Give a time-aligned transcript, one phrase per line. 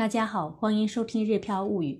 [0.00, 1.92] 大家好，欢迎收听《日飘物语》。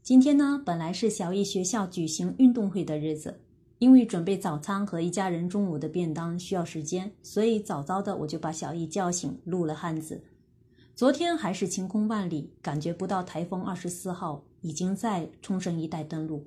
[0.00, 3.40] 今天呢，本来是小艺学校举行运动会的日子，
[3.80, 10.22] 因为准备早餐和一家人中午的便当需要时间，所以早早的我就把小艺叫醒，录了汉字。
[10.94, 16.46] 昨天还是晴空万里，感觉不到台风二十四号已经在冲绳一带登陆。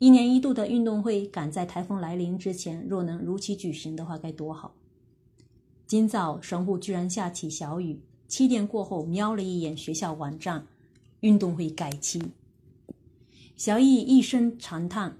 [0.00, 4.74] 一年一度的运动会赶在台风来临之前，若能如期举行的话，该多好！
[5.86, 8.00] 今早神户居然下起小雨。
[8.32, 10.66] 七点过后，瞄了一眼学校网站，
[11.20, 12.32] 运动会改期。
[13.58, 15.18] 小易一声长叹，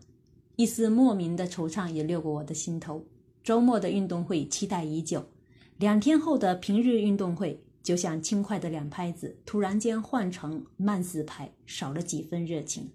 [0.57, 3.05] 一丝莫名的惆怅也掠过我的心头。
[3.45, 5.27] 周末的运动会期待已久，
[5.77, 12.89] 两天后的平日运动会就像轻快的两拍子，突然间换成慢四拍，少了几分热情。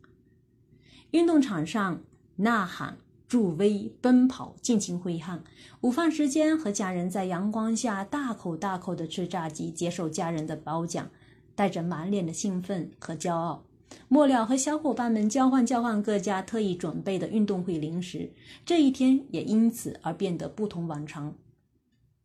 [1.12, 2.02] 运动场上
[2.38, 2.98] 呐喊。
[3.27, 5.44] 助威奔跑，尽情挥汗。
[5.81, 11.09] 午饭时间，和家人在阳光下大口大口地吃炸鸡，接受家人的褒奖，
[11.53, 13.63] 带着满脸的兴奋和骄傲。
[14.08, 18.31] 末了，和小伙伴们交换交换各家特意准备的运动会零食。
[18.66, 21.36] 这一天也因此而变得不同往常。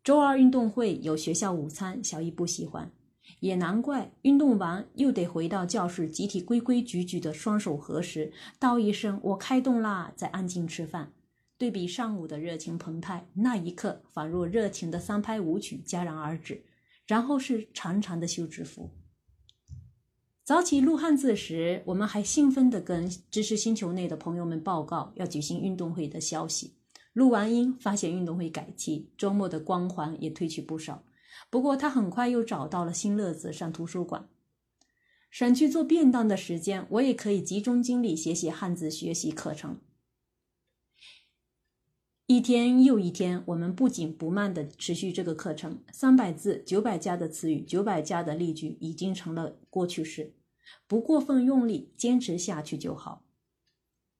[0.05, 2.91] 周二运动会有学校午餐，小易不喜欢。
[3.41, 11.13] 也难怪，运动完又得回到教室，集体规规矩矩的双手合十，道一声“我开动啦”，再安静吃饭。
[11.59, 16.61] 对比上午的热情澎湃，那一刻仿若热情的三拍舞曲戛然而止，
[17.07, 18.91] 然后是长长的休止符。
[20.43, 26.75] 早起录汉字时，我们还兴奋地跟知识星球内的朋友们报告要举行运动会的消息。
[27.13, 31.05] 录完音，发现运动会改期，周末的光环也褪去不少。
[31.53, 34.27] 不过他很快又找到了新乐子，上图书馆。
[35.31, 39.79] 省去做便当的时间，我也可以集中精力写写汉字学习课程。
[42.25, 45.85] 一天又一天，我们不紧不慢地持续这个课程。
[45.93, 50.33] 三百字、九百加的词语、九百加的例句，已经成了过去式。
[50.87, 53.27] 不过分用力，坚持下去就好。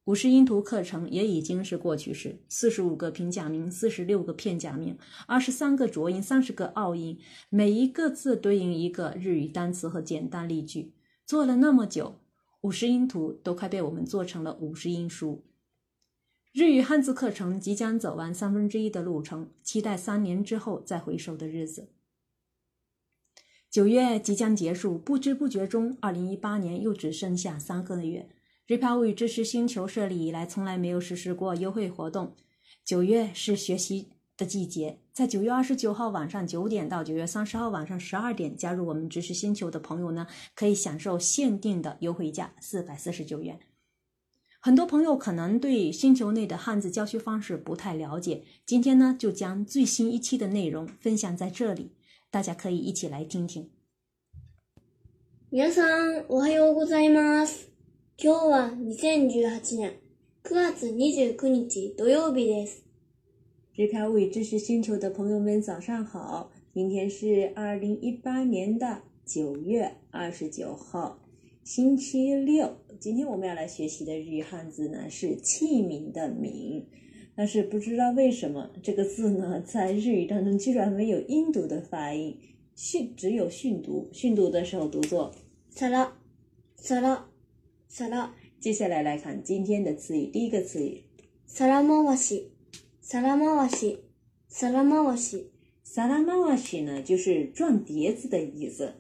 [0.07, 4.99] 五十音图课程也已经是过去式，四十五个平假名，四十六个片假名，
[5.29, 10.93] 二十三个浊音，三十个拗音，每一个字对应一个日语单词和简单例句。
[11.25, 12.17] 做了那么久，
[12.63, 15.45] 五十音图都快被我们做成了五十音书。
[16.53, 21.91] 日语汉字课程即将走完三分之一的路程，期待三年之后再回首的日子。
[23.71, 28.29] 九月即将结束，不知不觉中，二零一八年又只剩下三个月。
[28.72, 32.36] 日抛物语知识星球设立以来，从来没有实施过优惠活动。
[32.84, 43.60] 九月是学习的季节，在九月二十九号晚上九点到九月三十号晚上十二点，加入我们知识星球的朋友呢，可以享受限定的优惠价四百四十九元。
[44.60, 51.92] 很多朋友可能对星球内的汉字教学方式不太了解，今天呢，就将最新一期的内容分享在这里，
[52.30, 53.70] 大家可以一起来听听。
[55.50, 57.71] 皆さん、おはようございます。
[58.22, 60.00] 今日は2018年
[60.44, 62.84] 9月29日土曜日です。
[63.76, 66.52] 日飘物语知识星球的朋友们，早上好！
[66.74, 71.20] 今天是二零一八年的九月二十九号，
[71.64, 72.78] 星期六。
[73.00, 76.86] 今天我们要来学习的日语汉字呢是“器皿”的“皿”，
[77.36, 82.36] 但是不知道为什么这个字呢在日语当中居然没有音读的发音，
[82.76, 85.32] 训只有训读，训读的时候读作“
[85.72, 86.10] さら”，“
[86.82, 87.20] さら”。
[87.95, 90.25] 萨拉，接下来来看今天的词语。
[90.25, 91.03] 第一个词语，
[91.45, 92.51] 萨拉马瓦西，
[93.03, 93.99] 萨拉马瓦西，
[94.49, 95.51] 萨拉马瓦西，
[95.83, 98.95] 萨拉马瓦西呢，就是转碟子的意思。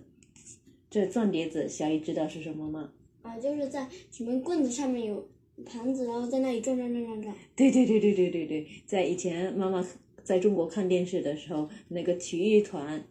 [0.91, 2.93] 这转碟子，小姨知道是什么吗？
[3.23, 5.27] 啊，就是在什么棍子上面有
[5.65, 7.35] 盘子，然后在那里转转转转转。
[7.57, 9.83] 对对对对对对对，在以前妈妈
[10.23, 13.03] 在中国看电视的时候，那个体育团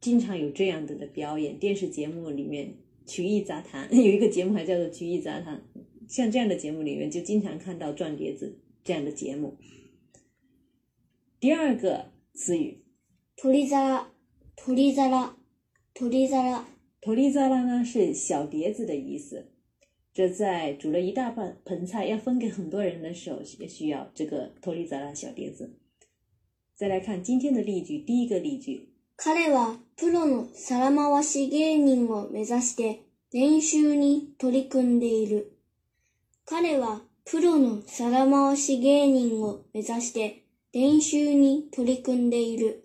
[0.00, 2.74] 经常有这样的的表演，电视节目里面。
[3.08, 5.60] 曲艺杂谈 有一个节目还叫做曲艺杂谈，
[6.06, 9.56] 像这样的节目里面就经常看到转碟子这样的节目。
[11.40, 12.84] 第二个词语，
[13.36, 14.12] 土里扎拉，
[14.54, 15.36] 土里扎拉，
[15.94, 16.68] 土里扎拉，
[17.00, 19.52] 土里扎拉呢是小碟子的意思。
[20.12, 25.78] 这在煮了一大半盆菜要分给很多人的时候，也需要这个托里扎拉小碟子。
[26.74, 28.87] 再来看今天的例句，第一个例句。
[29.20, 35.58] 彼はプロの皿回し芸人を目指して練習に取り組んでいる。
[36.46, 42.84] 彼はプロの皿回し芸人を目指して練習に取り組んでいる。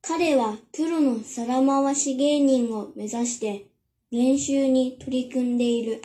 [0.00, 3.66] 彼はプロの皿回し芸人を目指して
[4.10, 6.00] 練習に取り組んでいる。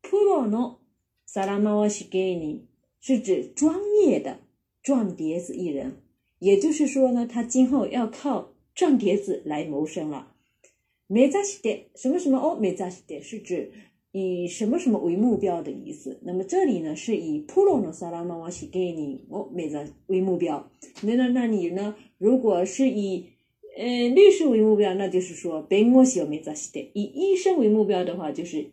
[0.00, 0.78] プロの
[1.26, 2.62] 皿回し芸人
[3.02, 3.74] 是指专
[4.08, 4.38] 业的
[4.82, 6.03] 转碟子艺人。
[6.43, 10.33] 也就是说呢，他今后要靠转碟子来谋生了。
[11.07, 13.71] 目指して什么什么を目指して是指
[14.11, 16.19] 以什么什么为目标的意思。
[16.23, 20.69] 那么这里呢是以プロの皿回し芸人を目指为目标。
[21.01, 21.95] 那那那你呢？
[22.19, 23.25] 如果是以
[23.77, 28.69] 呃律师为目标，那就是说弁護士を目指して；以医生为目标的话，就是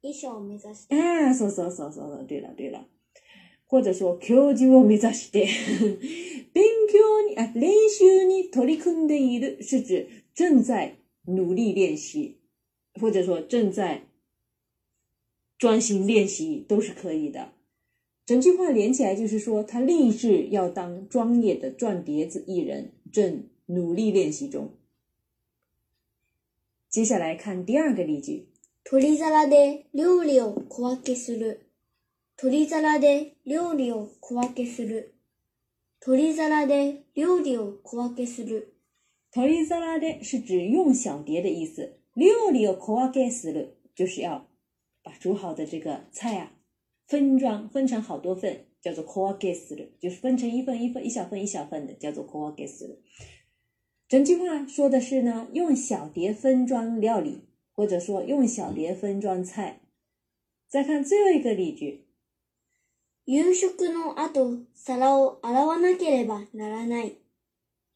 [0.00, 0.96] 医者を目指して。
[0.96, 2.86] 啊，そうそうそうそう，对了对了。
[3.70, 5.46] 或者说教授を目指して
[6.54, 12.38] 勉強に啊練習に取り組んでいる是指正在努力练习，
[13.00, 14.02] 或者说正在
[15.58, 17.52] 专心练习都是可以的。
[18.26, 24.74] 整句话连起来就是说，他立志要当专业的转碟子艺人，正努力练习中。
[26.88, 28.48] 接下来看第二个例句。
[28.84, 31.66] 取り皿で料理を小分けする。
[32.40, 35.14] 取り皿で料理を小分けする。
[36.00, 38.74] 取り皿で料理を小分けする。
[39.32, 41.88] 取り皿で是指用小碟的意思。
[42.14, 44.46] 料理を小分けする就是要
[45.02, 46.52] 把煮好的这个菜啊
[47.06, 52.98] 分装分成好多份，叫做小分けする，就是分成一份一份、一小份一小份的，叫做小分けする。
[54.08, 57.44] 整句话说的是呢，用小碟分装料理，
[57.74, 59.80] 或者说用小碟分装菜。
[60.68, 62.04] 再看最后一个例句。
[63.27, 67.17] 夕食の後、皿を洗わなければならない。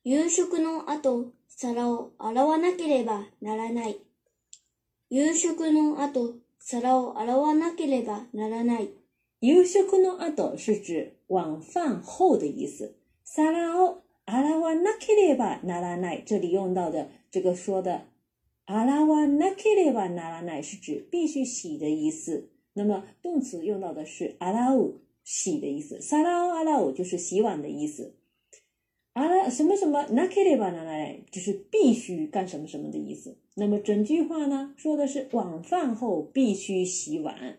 [0.04, 3.98] 夕食の後、皿を洗わなければならない。
[5.10, 8.90] 夕食の後、皿を洗わなければならない。
[9.42, 12.88] 夕食の後是指晚饭后的意思。
[13.24, 18.02] 皿を洗わなければならない，这里用到的这个说的
[18.66, 22.48] 洗わなければならない是指必须洗的意思。
[22.74, 25.02] 那么动词用到的是洗う。
[25.25, 28.17] 洗的意思，サラオアラオ就是洗碗的意思。
[29.13, 33.37] 阿拉什么什么なければならない就是必须干什么什么的意思。
[33.57, 37.59] 那么整句话呢，说的是晚饭后必须洗碗，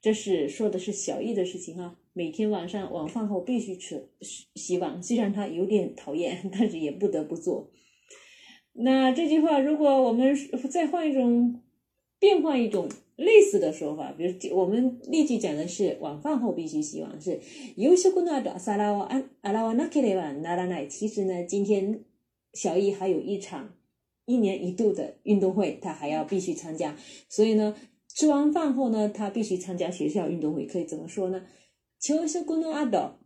[0.00, 1.96] 这是说的是小易的事情哈。
[2.12, 4.08] 每天晚上晚饭后必须吃
[4.54, 7.70] 洗碗，虽然他有点讨厌，但是也不得不做。
[8.74, 10.36] 那这句话如果我们
[10.70, 11.60] 再换一种，
[12.18, 12.88] 变换一种。
[13.16, 17.40] 类似的说法，比如我们例句讲的是晚饭后必须洗碗，是
[17.76, 19.08] 夕食の後皿を
[19.42, 20.88] 洗わなければならない。
[20.88, 22.00] 其实呢，今天
[22.54, 23.74] 小易还有一场
[24.24, 26.96] 一年一度的运动会，他还要必须参加。
[27.28, 27.76] 所以呢，
[28.08, 30.66] 吃完饭后呢，他必须参加学校运动会。
[30.66, 31.42] 可以怎么说呢？
[32.00, 33.18] 朝食の後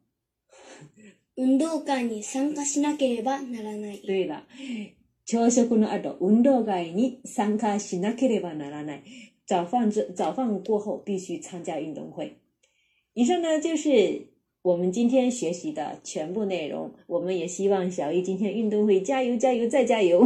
[1.37, 4.03] 運動会に参加しなければならない。
[4.07, 4.43] 对了，
[5.25, 9.03] 朝食の後運動会に参加しなければならない。
[9.52, 12.38] 早饭之早饭过后必须参加运动会。
[13.14, 14.28] 以上呢就是
[14.62, 16.94] 我们今天学习的全部内容。
[17.06, 20.26] 我们也希望小易今天运动会加油加油再加油。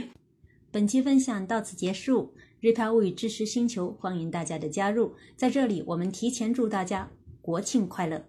[0.70, 2.34] 本期分享到此结束。
[2.60, 5.14] 日漂物语知识星球欢迎大家的加入。
[5.34, 7.10] 在这里，我们提前祝大家
[7.40, 8.26] 国庆快乐。